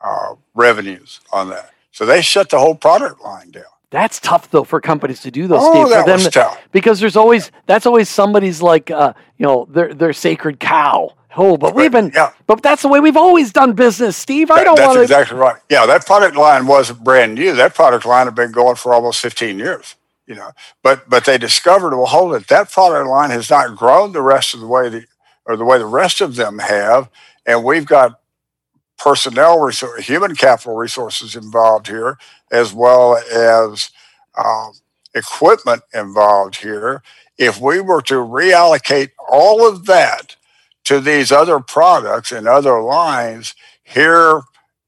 uh, 0.00 0.34
revenues 0.54 1.20
on 1.32 1.50
that. 1.50 1.72
So 1.92 2.06
they 2.06 2.22
shut 2.22 2.50
the 2.50 2.58
whole 2.58 2.74
product 2.74 3.22
line 3.22 3.50
down. 3.50 3.64
That's 3.90 4.20
tough 4.20 4.50
though 4.50 4.64
for 4.64 4.80
companies 4.80 5.20
to 5.22 5.30
do 5.30 5.46
those. 5.46 5.60
Oh, 5.62 5.72
Steve, 5.72 5.88
that 5.90 6.04
for 6.04 6.10
them, 6.10 6.24
was 6.24 6.28
tough. 6.28 6.60
because 6.72 7.00
there's 7.00 7.16
always 7.16 7.50
that's 7.66 7.86
always 7.86 8.08
somebody's 8.08 8.60
like 8.60 8.90
uh, 8.90 9.14
you 9.38 9.46
know 9.46 9.66
their 9.70 9.94
their 9.94 10.12
sacred 10.12 10.60
cow. 10.60 11.14
Oh, 11.36 11.56
but 11.56 11.74
we've 11.74 11.92
been 11.92 12.10
Yeah. 12.14 12.32
but 12.46 12.62
that's 12.62 12.82
the 12.82 12.88
way 12.88 13.00
we've 13.00 13.16
always 13.16 13.52
done 13.52 13.72
business, 13.74 14.16
Steve. 14.16 14.50
I 14.50 14.56
That- 14.58 14.64
don't 14.64 14.76
that's 14.76 14.86
want 14.86 14.96
to. 14.98 15.02
exactly 15.02 15.36
right. 15.38 15.56
Yeah, 15.68 15.86
that 15.86 16.06
product 16.06 16.36
line 16.36 16.66
wasn't 16.66 17.04
brand 17.04 17.34
new. 17.34 17.54
That 17.54 17.74
product 17.74 18.04
line 18.06 18.26
had 18.26 18.34
been 18.34 18.52
going 18.52 18.76
for 18.76 18.94
almost 18.94 19.20
15 19.20 19.58
years. 19.58 19.94
You 20.26 20.34
know, 20.34 20.50
but 20.82 21.08
but 21.08 21.24
they 21.24 21.38
discovered, 21.38 21.96
well, 21.96 22.04
hold 22.06 22.34
it, 22.34 22.48
that 22.48 22.70
product 22.70 23.08
line 23.08 23.30
has 23.30 23.48
not 23.48 23.74
grown 23.76 24.12
the 24.12 24.20
rest 24.20 24.52
of 24.52 24.60
the 24.60 24.66
way 24.66 24.88
the 24.90 25.06
or 25.46 25.56
the 25.56 25.64
way 25.64 25.78
the 25.78 25.86
rest 25.86 26.20
of 26.20 26.36
them 26.36 26.58
have, 26.58 27.08
and 27.46 27.64
we've 27.64 27.86
got 27.86 28.20
personnel 28.98 29.58
resource, 29.60 30.04
human 30.06 30.34
capital 30.34 30.76
resources 30.76 31.34
involved 31.34 31.86
here, 31.86 32.18
as 32.52 32.72
well 32.74 33.16
as 33.16 33.90
um, 34.36 34.72
equipment 35.14 35.82
involved 35.94 36.56
here. 36.56 37.02
If 37.38 37.60
we 37.60 37.80
were 37.80 38.02
to 38.02 38.14
reallocate 38.16 39.12
all 39.30 39.66
of 39.66 39.86
that 39.86 40.36
to 40.88 41.00
these 41.00 41.30
other 41.30 41.60
products 41.60 42.32
and 42.32 42.48
other 42.48 42.80
lines, 42.80 43.54
here, 43.84 44.40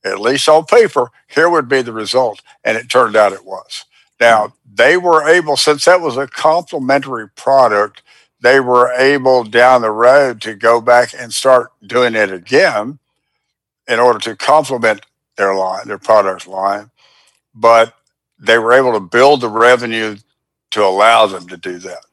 at 0.02 0.18
least 0.18 0.48
on 0.48 0.64
paper, 0.64 1.10
here 1.26 1.50
would 1.50 1.68
be 1.68 1.82
the 1.82 1.92
result. 1.92 2.40
And 2.64 2.78
it 2.78 2.88
turned 2.88 3.16
out 3.16 3.34
it 3.34 3.44
was. 3.44 3.84
Now, 4.18 4.54
they 4.64 4.96
were 4.96 5.28
able, 5.28 5.58
since 5.58 5.84
that 5.84 6.00
was 6.00 6.16
a 6.16 6.26
complementary 6.26 7.28
product, 7.28 8.02
they 8.40 8.60
were 8.60 8.90
able 8.92 9.44
down 9.44 9.82
the 9.82 9.90
road 9.90 10.40
to 10.40 10.54
go 10.54 10.80
back 10.80 11.12
and 11.14 11.34
start 11.34 11.70
doing 11.86 12.14
it 12.14 12.32
again 12.32 12.98
in 13.86 14.00
order 14.00 14.18
to 14.20 14.36
complement 14.36 15.02
their 15.36 15.54
line, 15.54 15.86
their 15.86 15.98
product 15.98 16.46
line. 16.46 16.90
But 17.54 17.92
they 18.38 18.56
were 18.56 18.72
able 18.72 18.94
to 18.94 19.00
build 19.00 19.42
the 19.42 19.50
revenue 19.50 20.16
to 20.70 20.82
allow 20.82 21.26
them 21.26 21.46
to 21.48 21.58
do 21.58 21.78
that. 21.80 22.06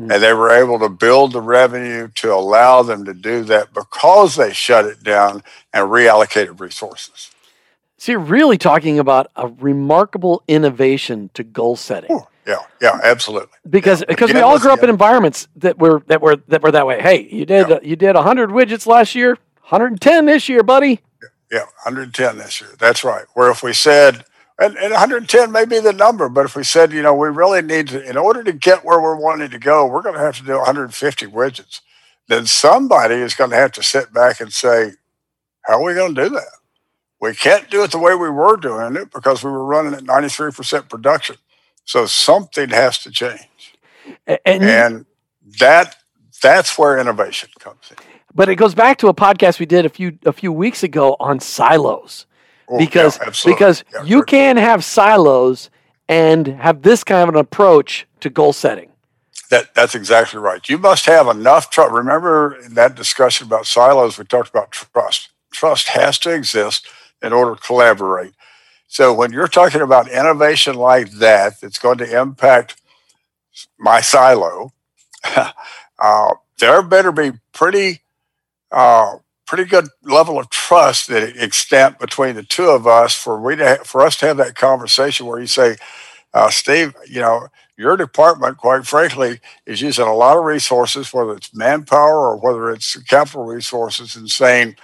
Mm. 0.00 0.12
And 0.14 0.22
they 0.22 0.32
were 0.32 0.50
able 0.50 0.78
to 0.80 0.88
build 0.88 1.32
the 1.32 1.40
revenue 1.40 2.08
to 2.16 2.32
allow 2.32 2.82
them 2.82 3.04
to 3.04 3.14
do 3.14 3.44
that 3.44 3.72
because 3.74 4.36
they 4.36 4.52
shut 4.52 4.86
it 4.86 5.02
down 5.02 5.42
and 5.72 5.88
reallocated 5.90 6.60
resources. 6.60 7.30
So 7.98 8.12
you're 8.12 8.20
really 8.20 8.58
talking 8.58 8.98
about 8.98 9.30
a 9.36 9.46
remarkable 9.48 10.42
innovation 10.48 11.30
to 11.34 11.44
goal 11.44 11.76
setting. 11.76 12.10
Ooh, 12.10 12.26
Yeah, 12.46 12.56
yeah, 12.80 12.98
absolutely. 13.04 13.50
because 13.68 14.00
Yeah, 14.00 14.06
because 14.08 14.32
we 14.32 14.40
all 14.40 14.58
grew 14.58 14.72
up 14.72 14.78
get- 14.80 14.84
in 14.88 14.90
environments 14.90 15.46
that 15.56 15.78
were 15.78 16.02
that 16.08 16.20
were 16.20 16.36
that 16.48 16.62
were 16.62 16.72
that 16.72 16.86
way. 16.86 17.00
Hey, 17.00 17.28
you 17.30 17.44
did 17.46 17.68
Yeah. 17.68 17.78
you 17.82 17.94
did 17.94 18.16
100 18.16 18.50
widgets 18.50 18.86
last 18.86 19.14
year, 19.14 19.36
110 19.68 20.26
this 20.26 20.48
year, 20.48 20.62
buddy. 20.64 21.00
Yeah, 21.52 21.66
110 21.84 22.38
this 22.38 22.60
year. 22.60 22.70
That's 22.78 23.04
right. 23.04 23.26
Where 23.34 23.50
if 23.50 23.62
we 23.62 23.72
said, 23.74 24.24
and, 24.58 24.76
and 24.76 24.92
110 24.92 25.50
may 25.50 25.64
be 25.64 25.80
the 25.80 25.92
number, 25.92 26.28
but 26.28 26.44
if 26.44 26.54
we 26.54 26.64
said, 26.64 26.92
you 26.92 27.02
know, 27.02 27.14
we 27.14 27.28
really 27.28 27.62
need 27.62 27.88
to, 27.88 28.08
in 28.08 28.16
order 28.16 28.44
to 28.44 28.52
get 28.52 28.84
where 28.84 29.00
we're 29.00 29.16
wanting 29.16 29.50
to 29.50 29.58
go, 29.58 29.86
we're 29.86 30.02
going 30.02 30.14
to 30.14 30.20
have 30.20 30.36
to 30.38 30.44
do 30.44 30.56
150 30.56 31.26
widgets. 31.26 31.80
Then 32.28 32.46
somebody 32.46 33.16
is 33.16 33.34
going 33.34 33.50
to 33.50 33.56
have 33.56 33.72
to 33.72 33.82
sit 33.82 34.12
back 34.12 34.40
and 34.40 34.52
say, 34.52 34.92
how 35.62 35.74
are 35.80 35.84
we 35.84 35.94
going 35.94 36.14
to 36.14 36.24
do 36.24 36.28
that? 36.30 36.52
We 37.20 37.34
can't 37.34 37.70
do 37.70 37.82
it 37.84 37.92
the 37.92 37.98
way 37.98 38.14
we 38.14 38.30
were 38.30 38.56
doing 38.56 38.96
it 38.96 39.12
because 39.12 39.44
we 39.44 39.50
were 39.50 39.64
running 39.64 39.94
at 39.94 40.02
93% 40.04 40.88
production. 40.88 41.36
So 41.84 42.06
something 42.06 42.70
has 42.70 42.98
to 42.98 43.10
change. 43.10 43.74
And, 44.26 44.62
And 44.62 45.06
that 45.58 45.96
that's 46.42 46.76
where 46.76 46.98
innovation 46.98 47.50
comes 47.60 47.90
in. 47.90 47.96
but 48.34 48.48
it 48.48 48.56
goes 48.56 48.74
back 48.74 48.98
to 48.98 49.08
a 49.08 49.14
podcast 49.14 49.60
we 49.60 49.66
did 49.66 49.86
a 49.86 49.88
few 49.88 50.18
a 50.24 50.32
few 50.32 50.52
weeks 50.52 50.82
ago 50.82 51.16
on 51.20 51.38
silos. 51.38 52.26
Oh, 52.68 52.78
because 52.78 53.18
yeah, 53.18 53.32
because 53.44 53.84
Yeah, 53.92 54.04
you 54.04 54.22
can 54.22 54.56
have 54.56 54.84
silos 54.84 55.70
and 56.08 56.46
have 56.46 56.82
this 56.82 57.04
kind 57.04 57.28
of 57.28 57.34
an 57.34 57.40
approach 57.40 58.06
to 58.20 58.30
goal 58.30 58.52
setting. 58.52 58.90
That 59.50 59.74
that's 59.74 59.94
exactly 59.94 60.40
right. 60.40 60.66
You 60.68 60.78
must 60.78 61.06
have 61.06 61.28
enough 61.28 61.70
trust. 61.70 61.92
Remember 61.92 62.56
in 62.56 62.74
that 62.74 62.94
discussion 62.94 63.46
about 63.46 63.66
silos, 63.66 64.18
we 64.18 64.24
talked 64.24 64.48
about 64.48 64.72
trust. 64.72 65.30
Trust 65.52 65.88
has 65.88 66.18
to 66.20 66.30
exist 66.30 66.86
in 67.22 67.32
order 67.32 67.54
to 67.54 67.60
collaborate. 67.60 68.32
So 68.88 69.12
when 69.14 69.32
you're 69.32 69.48
talking 69.48 69.80
about 69.80 70.10
innovation 70.10 70.74
like 70.74 71.10
that, 71.12 71.60
that's 71.60 71.78
going 71.78 71.98
to 71.98 72.20
impact 72.20 72.80
my 73.78 74.00
silo, 74.00 74.72
uh, 75.98 76.34
there 76.58 76.82
better 76.82 77.12
be 77.12 77.32
pretty 77.52 78.02
uh, 78.70 79.16
pretty 79.52 79.68
good 79.68 79.88
level 80.02 80.38
of 80.38 80.48
trust 80.48 81.08
that 81.08 81.36
extent 81.36 81.98
between 81.98 82.34
the 82.34 82.42
two 82.42 82.70
of 82.70 82.86
us 82.86 83.14
for 83.14 83.38
we 83.38 83.54
to 83.54 83.78
for 83.84 84.00
us 84.00 84.16
to 84.16 84.24
have 84.26 84.38
that 84.38 84.54
conversation 84.54 85.26
where 85.26 85.38
you 85.38 85.46
say, 85.46 85.76
uh, 86.32 86.48
Steve, 86.48 86.94
you 87.06 87.20
know, 87.20 87.48
your 87.76 87.98
department, 87.98 88.56
quite 88.56 88.86
frankly, 88.86 89.40
is 89.66 89.82
using 89.82 90.06
a 90.06 90.14
lot 90.14 90.38
of 90.38 90.44
resources, 90.44 91.12
whether 91.12 91.34
it's 91.34 91.54
manpower 91.54 92.30
or 92.30 92.36
whether 92.38 92.70
it's 92.70 92.96
capital 93.02 93.44
resources, 93.44 94.16
and 94.16 94.30
saying, 94.30 94.74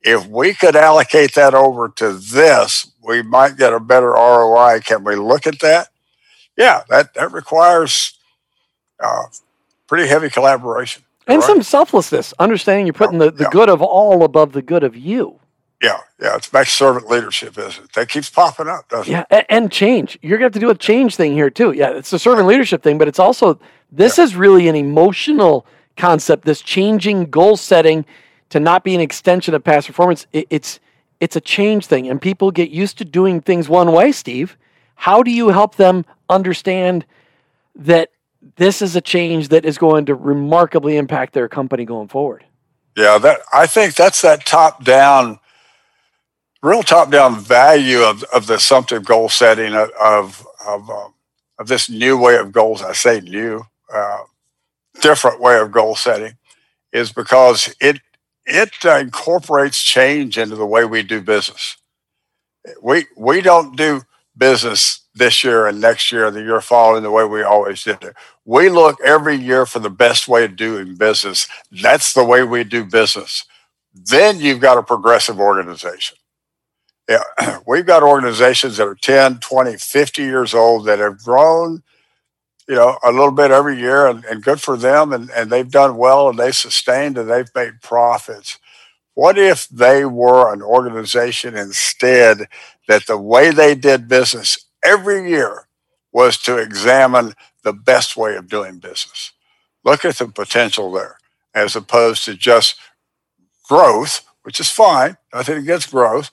if 0.00 0.26
we 0.26 0.54
could 0.54 0.74
allocate 0.74 1.34
that 1.34 1.52
over 1.52 1.90
to 1.90 2.14
this, 2.14 2.90
we 3.06 3.20
might 3.20 3.58
get 3.58 3.74
a 3.74 3.80
better 3.80 4.12
ROI. 4.12 4.80
Can 4.86 5.04
we 5.04 5.16
look 5.16 5.46
at 5.46 5.60
that? 5.60 5.88
Yeah, 6.56 6.84
that 6.88 7.12
that 7.14 7.32
requires 7.32 8.18
uh, 9.02 9.24
pretty 9.88 10.08
heavy 10.08 10.30
collaboration. 10.30 11.03
And 11.26 11.38
Right. 11.38 11.46
some 11.46 11.62
selflessness, 11.62 12.34
understanding 12.38 12.86
you're 12.86 12.92
putting 12.92 13.18
the, 13.18 13.30
the 13.30 13.44
Yeah. 13.44 13.50
good 13.50 13.68
of 13.70 13.80
all 13.82 14.22
above 14.24 14.52
the 14.52 14.62
good 14.62 14.82
of 14.84 14.96
you. 14.96 15.40
Yeah, 15.82 15.98
yeah, 16.20 16.36
it's 16.36 16.48
back 16.48 16.66
servant 16.66 17.08
leadership, 17.10 17.58
isn't 17.58 17.84
it? 17.84 17.92
That 17.94 18.08
keeps 18.08 18.30
popping 18.30 18.68
up, 18.68 18.88
doesn't 18.88 19.12
it? 19.12 19.26
Yeah, 19.30 19.42
and 19.50 19.70
change. 19.70 20.18
You're 20.22 20.38
gonna 20.38 20.46
have 20.46 20.52
to 20.52 20.58
do 20.60 20.70
a 20.70 20.74
change 20.74 21.16
thing 21.16 21.32
here 21.34 21.50
too. 21.50 21.72
Yeah, 21.72 21.90
it's 21.90 22.12
a 22.12 22.18
servant 22.18 22.46
leadership 22.46 22.82
thing, 22.82 22.96
but 22.98 23.08
it's 23.08 23.18
also 23.18 23.58
this 23.92 24.18
is 24.18 24.34
really 24.34 24.68
an 24.68 24.76
emotional 24.76 25.66
concept. 25.96 26.44
This 26.44 26.60
changing 26.62 27.26
goal 27.26 27.56
setting 27.56 28.04
to 28.50 28.60
not 28.60 28.82
be 28.84 28.94
an 28.94 29.00
extension 29.00 29.54
of 29.54 29.62
past 29.64 29.86
performance. 29.86 30.26
It, 30.32 30.46
it's 30.50 30.80
it's 31.20 31.36
a 31.36 31.40
change 31.40 31.86
thing, 31.86 32.08
and 32.08 32.20
people 32.20 32.50
get 32.50 32.70
used 32.70 32.96
to 32.98 33.04
doing 33.04 33.40
things 33.40 33.68
one 33.68 33.92
way. 33.92 34.10
Steve, 34.12 34.56
how 34.94 35.22
do 35.22 35.30
you 35.30 35.48
help 35.48 35.76
them 35.76 36.04
understand 36.30 37.04
that 37.76 38.10
this 38.56 38.82
is 38.82 38.96
a 38.96 39.00
change 39.00 39.48
that 39.48 39.64
is 39.64 39.78
going 39.78 40.06
to 40.06 40.14
remarkably 40.14 40.96
impact 40.96 41.32
their 41.32 41.48
company 41.48 41.84
going 41.84 42.08
forward? 42.08 42.44
Yeah, 42.96 43.18
that 43.18 43.40
I 43.52 43.66
think 43.66 43.94
that's 43.94 44.22
that 44.22 44.46
top 44.46 44.84
down, 44.84 45.40
real 46.62 46.82
top 46.82 47.10
down 47.10 47.40
value 47.40 48.02
of, 48.02 48.22
of 48.24 48.46
the 48.46 48.54
assumptive 48.54 49.04
goal 49.04 49.28
setting 49.28 49.74
of 49.74 49.90
of 50.00 50.46
of, 50.66 50.88
um, 50.90 51.14
of 51.58 51.68
this 51.68 51.90
new 51.90 52.16
way 52.16 52.36
of 52.36 52.52
goals. 52.52 52.82
I 52.82 52.92
say 52.92 53.20
new, 53.20 53.64
uh, 53.92 54.18
different 55.00 55.40
way 55.40 55.58
of 55.58 55.72
goal 55.72 55.96
setting, 55.96 56.36
is 56.92 57.12
because 57.12 57.74
it 57.80 58.00
it 58.46 58.72
uh, 58.84 58.98
incorporates 58.98 59.82
change 59.82 60.38
into 60.38 60.54
the 60.54 60.66
way 60.66 60.84
we 60.84 61.02
do 61.02 61.20
business. 61.20 61.76
We 62.80 63.06
we 63.16 63.40
don't 63.40 63.76
do 63.76 64.02
business 64.36 65.03
this 65.14 65.44
year 65.44 65.66
and 65.66 65.80
next 65.80 66.10
year 66.10 66.26
and 66.26 66.36
the 66.36 66.42
year 66.42 66.60
following 66.60 67.02
the 67.02 67.10
way 67.10 67.24
we 67.24 67.42
always 67.42 67.82
did 67.84 68.02
it. 68.02 68.16
We 68.44 68.68
look 68.68 68.98
every 69.04 69.36
year 69.36 69.64
for 69.64 69.78
the 69.78 69.90
best 69.90 70.26
way 70.28 70.44
of 70.44 70.56
doing 70.56 70.96
business. 70.96 71.46
That's 71.70 72.12
the 72.12 72.24
way 72.24 72.42
we 72.42 72.64
do 72.64 72.84
business. 72.84 73.44
Then 73.94 74.40
you've 74.40 74.60
got 74.60 74.78
a 74.78 74.82
progressive 74.82 75.38
organization. 75.38 76.18
Yeah, 77.08 77.22
we've 77.66 77.86
got 77.86 78.02
organizations 78.02 78.76
that 78.78 78.88
are 78.88 78.96
10, 78.96 79.38
20, 79.38 79.76
50 79.76 80.22
years 80.22 80.54
old 80.54 80.86
that 80.86 80.98
have 80.98 81.22
grown, 81.22 81.82
you 82.68 82.74
know, 82.74 82.98
a 83.04 83.12
little 83.12 83.30
bit 83.30 83.50
every 83.50 83.78
year 83.78 84.06
and, 84.06 84.24
and 84.24 84.42
good 84.42 84.60
for 84.60 84.76
them 84.76 85.12
and, 85.12 85.30
and 85.30 85.50
they've 85.50 85.70
done 85.70 85.96
well 85.96 86.28
and 86.28 86.38
they've 86.38 86.56
sustained 86.56 87.18
and 87.18 87.30
they've 87.30 87.54
made 87.54 87.82
profits. 87.82 88.58
What 89.14 89.38
if 89.38 89.68
they 89.68 90.04
were 90.04 90.52
an 90.52 90.60
organization 90.60 91.56
instead 91.56 92.48
that 92.88 93.06
the 93.06 93.18
way 93.18 93.50
they 93.50 93.76
did 93.76 94.08
business 94.08 94.58
every 94.84 95.28
year 95.28 95.66
was 96.12 96.38
to 96.38 96.58
examine 96.58 97.34
the 97.62 97.72
best 97.72 98.16
way 98.16 98.36
of 98.36 98.48
doing 98.48 98.78
business? 98.78 99.32
Look 99.84 100.04
at 100.04 100.18
the 100.18 100.28
potential 100.28 100.92
there 100.92 101.18
as 101.54 101.76
opposed 101.76 102.24
to 102.24 102.34
just 102.34 102.76
growth, 103.68 104.22
which 104.42 104.60
is 104.60 104.70
fine. 104.70 105.16
Nothing 105.32 105.58
against 105.58 105.90
growth, 105.90 106.30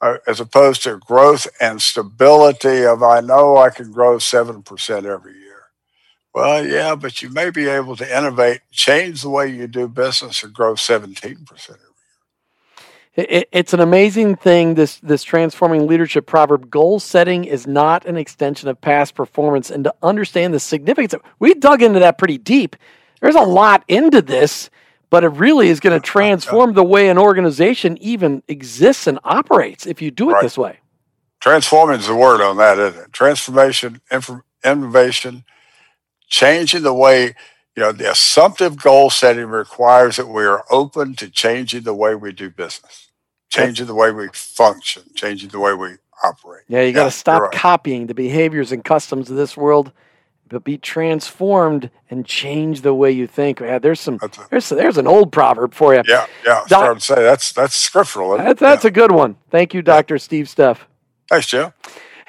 uh, 0.00 0.18
as 0.26 0.40
opposed 0.40 0.82
to 0.84 0.98
growth 0.98 1.46
and 1.60 1.82
stability 1.82 2.84
of 2.84 3.02
I 3.02 3.20
know 3.20 3.56
I 3.58 3.70
can 3.70 3.92
grow 3.92 4.16
7% 4.18 5.04
every 5.04 5.34
year. 5.34 5.50
Well, 6.34 6.66
yeah, 6.66 6.94
but 6.94 7.22
you 7.22 7.30
may 7.30 7.50
be 7.50 7.68
able 7.68 7.96
to 7.96 8.18
innovate, 8.18 8.60
change 8.70 9.22
the 9.22 9.30
way 9.30 9.48
you 9.48 9.66
do 9.66 9.88
business, 9.88 10.42
and 10.42 10.52
grow 10.54 10.74
17% 10.74 11.10
every 11.50 11.68
year. 11.68 11.89
It, 13.16 13.48
it's 13.50 13.72
an 13.72 13.80
amazing 13.80 14.36
thing. 14.36 14.74
This 14.74 14.98
this 15.00 15.22
transforming 15.22 15.86
leadership 15.86 16.26
proverb: 16.26 16.70
goal 16.70 17.00
setting 17.00 17.44
is 17.44 17.66
not 17.66 18.06
an 18.06 18.16
extension 18.16 18.68
of 18.68 18.80
past 18.80 19.14
performance. 19.14 19.70
And 19.70 19.84
to 19.84 19.94
understand 20.02 20.54
the 20.54 20.60
significance, 20.60 21.14
of, 21.14 21.22
we 21.38 21.54
dug 21.54 21.82
into 21.82 21.98
that 22.00 22.18
pretty 22.18 22.38
deep. 22.38 22.76
There's 23.20 23.34
a 23.34 23.40
lot 23.40 23.84
into 23.88 24.22
this, 24.22 24.70
but 25.10 25.24
it 25.24 25.28
really 25.28 25.68
is 25.68 25.80
going 25.80 26.00
to 26.00 26.06
transform 26.06 26.74
the 26.74 26.84
way 26.84 27.08
an 27.08 27.18
organization 27.18 27.98
even 27.98 28.42
exists 28.48 29.06
and 29.06 29.18
operates 29.24 29.86
if 29.86 30.00
you 30.00 30.10
do 30.10 30.30
it 30.30 30.34
right. 30.34 30.42
this 30.42 30.56
way. 30.56 30.78
Transforming 31.40 31.98
is 31.98 32.06
the 32.06 32.14
word 32.14 32.42
on 32.42 32.58
that, 32.58 32.78
isn't 32.78 33.02
it? 33.02 33.12
Transformation, 33.12 34.00
inf- 34.10 34.42
innovation, 34.62 35.44
changing 36.28 36.82
the 36.82 36.94
way 36.94 37.34
you 37.76 37.82
know, 37.82 37.92
the 37.92 38.10
assumptive 38.10 38.80
goal 38.80 39.10
setting 39.10 39.46
requires 39.46 40.16
that 40.16 40.28
we 40.28 40.44
are 40.44 40.64
open 40.70 41.14
to 41.14 41.30
changing 41.30 41.82
the 41.82 41.94
way 41.94 42.14
we 42.14 42.32
do 42.32 42.50
business, 42.50 43.08
changing 43.48 43.86
the 43.86 43.94
way 43.94 44.10
we 44.10 44.28
function, 44.32 45.02
changing 45.14 45.50
the 45.50 45.60
way 45.60 45.74
we 45.74 45.96
operate. 46.24 46.64
Yeah, 46.68 46.82
you 46.82 46.92
got 46.92 47.04
to 47.04 47.10
stop 47.10 47.42
right. 47.42 47.52
copying 47.52 48.06
the 48.06 48.14
behaviors 48.14 48.72
and 48.72 48.84
customs 48.84 49.30
of 49.30 49.36
this 49.36 49.56
world, 49.56 49.92
but 50.48 50.64
be 50.64 50.78
transformed 50.78 51.90
and 52.10 52.26
change 52.26 52.80
the 52.80 52.92
way 52.92 53.10
you 53.12 53.26
think. 53.26 53.60
Yeah, 53.60 53.78
there's 53.78 54.00
some. 54.00 54.18
A, 54.20 54.30
there's 54.50 54.68
there's 54.68 54.98
an 54.98 55.06
old 55.06 55.30
proverb 55.30 55.72
for 55.72 55.94
you. 55.94 56.02
Yeah, 56.06 56.26
yeah. 56.44 56.64
Doc, 56.68 56.98
to 56.98 57.00
say 57.00 57.22
that's 57.22 57.52
that's 57.52 57.76
scriptural. 57.76 58.36
That, 58.36 58.58
that's 58.58 58.84
yeah. 58.84 58.88
a 58.88 58.92
good 58.92 59.12
one. 59.12 59.36
Thank 59.50 59.74
you, 59.74 59.82
Doctor 59.82 60.14
yeah. 60.14 60.18
Steve 60.18 60.46
Steff. 60.46 60.78
Thanks, 61.28 61.46
Joe. 61.46 61.72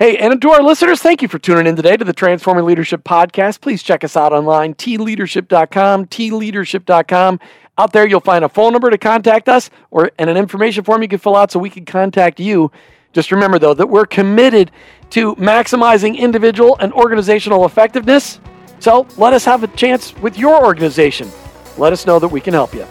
Hey, 0.01 0.17
and 0.17 0.41
to 0.41 0.50
our 0.50 0.63
listeners, 0.63 1.00
thank 1.00 1.22
you 1.22 1.27
for 1.27 1.38
tuning 1.38 1.67
in 1.67 1.75
today 1.75 1.96
to 1.96 2.03
the 2.03 2.12
Transforming 2.12 2.65
Leadership 2.65 3.03
Podcast. 3.03 3.62
Please 3.62 3.84
check 3.84 4.03
us 4.03 4.17
out 4.17 4.34
online, 4.34 4.74
tleadership.com, 4.74 6.08
tleadership.com. 6.08 7.39
Out 7.77 7.93
there, 7.93 8.08
you'll 8.08 8.20
find 8.20 8.43
a 8.43 8.50
phone 8.50 8.72
number 8.74 8.89
to 8.89 8.98
contact 8.98 9.48
us 9.48 9.70
or 9.91 10.10
and 10.17 10.27
an 10.27 10.38
information 10.38 10.84
form 10.84 11.03
you 11.03 11.08
can 11.08 11.20
fill 11.20 11.36
out 11.36 11.51
so 11.51 11.60
we 11.60 11.70
can 11.70 11.86
contact 11.86 12.39
you. 12.39 12.72
Just 13.13 13.31
remember, 13.31 13.60
though, 13.60 13.75
that 13.75 13.86
we're 13.86 14.08
committed 14.08 14.72
to 15.12 15.36
maximizing 15.36 16.17
individual 16.17 16.77
and 16.79 16.91
organizational 16.93 17.67
effectiveness. 17.67 18.39
So 18.79 19.05
let 19.17 19.34
us 19.34 19.46
have 19.46 19.62
a 19.62 19.67
chance 19.67 20.15
with 20.17 20.36
your 20.36 20.65
organization. 20.65 21.29
Let 21.77 21.93
us 21.93 22.08
know 22.08 22.17
that 22.17 22.29
we 22.29 22.41
can 22.41 22.55
help 22.55 22.74
you. 22.74 22.88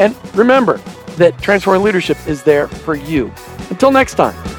And 0.00 0.16
remember 0.34 0.78
that 1.18 1.40
Transforming 1.40 1.84
Leadership 1.84 2.18
is 2.26 2.42
there 2.42 2.66
for 2.66 2.96
you. 2.96 3.32
Until 3.70 3.92
next 3.92 4.14
time. 4.14 4.57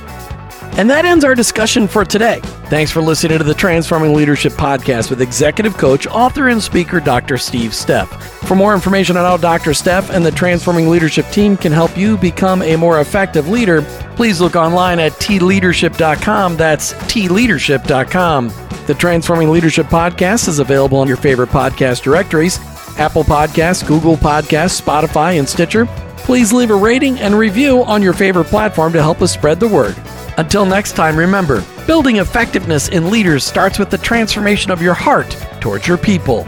And 0.80 0.90
that 0.90 1.04
ends 1.04 1.26
our 1.26 1.36
discussion 1.36 1.90
for 1.90 2.06
today. 2.06 2.40
Thanks 2.68 2.90
for 2.90 3.02
listening 3.02 3.38
to 3.38 3.44
the 3.44 3.54
Transforming 3.54 4.14
Leadership 4.14 4.54
Podcast 4.54 5.10
with 5.10 5.22
executive 5.22 5.76
coach, 5.78 6.08
author, 6.08 6.48
and 6.48 6.64
speaker 6.64 7.02
Dr. 7.02 7.38
Steve 7.38 7.72
Steff. 7.72 8.08
For 8.48 8.56
more 8.56 8.74
information 8.74 9.18
on 9.18 9.26
how 9.26 9.36
Dr. 9.36 9.72
Steff 9.72 10.10
and 10.10 10.26
the 10.26 10.32
Transforming 10.32 10.88
Leadership 10.88 11.30
team 11.32 11.58
can 11.58 11.74
help 11.74 11.98
you 11.98 12.18
become 12.18 12.62
a 12.62 12.78
more 12.78 13.02
effective 13.02 13.50
leader, 13.50 13.82
please 14.16 14.40
look 14.40 14.56
online 14.56 15.00
at 15.00 15.12
tleadership.com. 15.12 16.56
That's 16.56 16.94
tleadership.com. 16.94 18.48
The 18.88 18.96
Transforming 18.96 19.52
Leadership 19.52 19.88
Podcast 19.88 20.48
is 20.48 20.60
available 20.60 21.00
on 21.00 21.10
your 21.10 21.18
favorite 21.18 21.50
podcast 21.50 22.04
directories 22.04 22.58
Apple 22.98 23.26
Podcasts, 23.26 23.86
Google 23.86 24.16
Podcasts, 24.16 24.82
Spotify, 24.82 25.40
and 25.40 25.50
Stitcher. 25.50 25.88
Please 26.20 26.54
leave 26.54 26.72
a 26.72 26.76
rating 26.76 27.20
and 27.20 27.36
review 27.38 27.84
on 27.84 28.02
your 28.02 28.14
favorite 28.14 28.46
platform 28.46 28.94
to 28.94 29.02
help 29.02 29.22
us 29.22 29.34
spread 29.34 29.60
the 29.60 29.68
word. 29.68 29.98
Until 30.40 30.66
next 30.66 30.94
time, 30.94 31.18
remember 31.18 31.66
building 31.86 32.16
effectiveness 32.16 32.88
in 32.88 33.10
leaders 33.10 33.44
starts 33.44 33.78
with 33.78 33.90
the 33.90 33.98
transformation 33.98 34.72
of 34.72 34.82
your 34.82 34.94
heart 34.94 35.36
towards 35.60 35.86
your 35.86 35.98
people. 35.98 36.46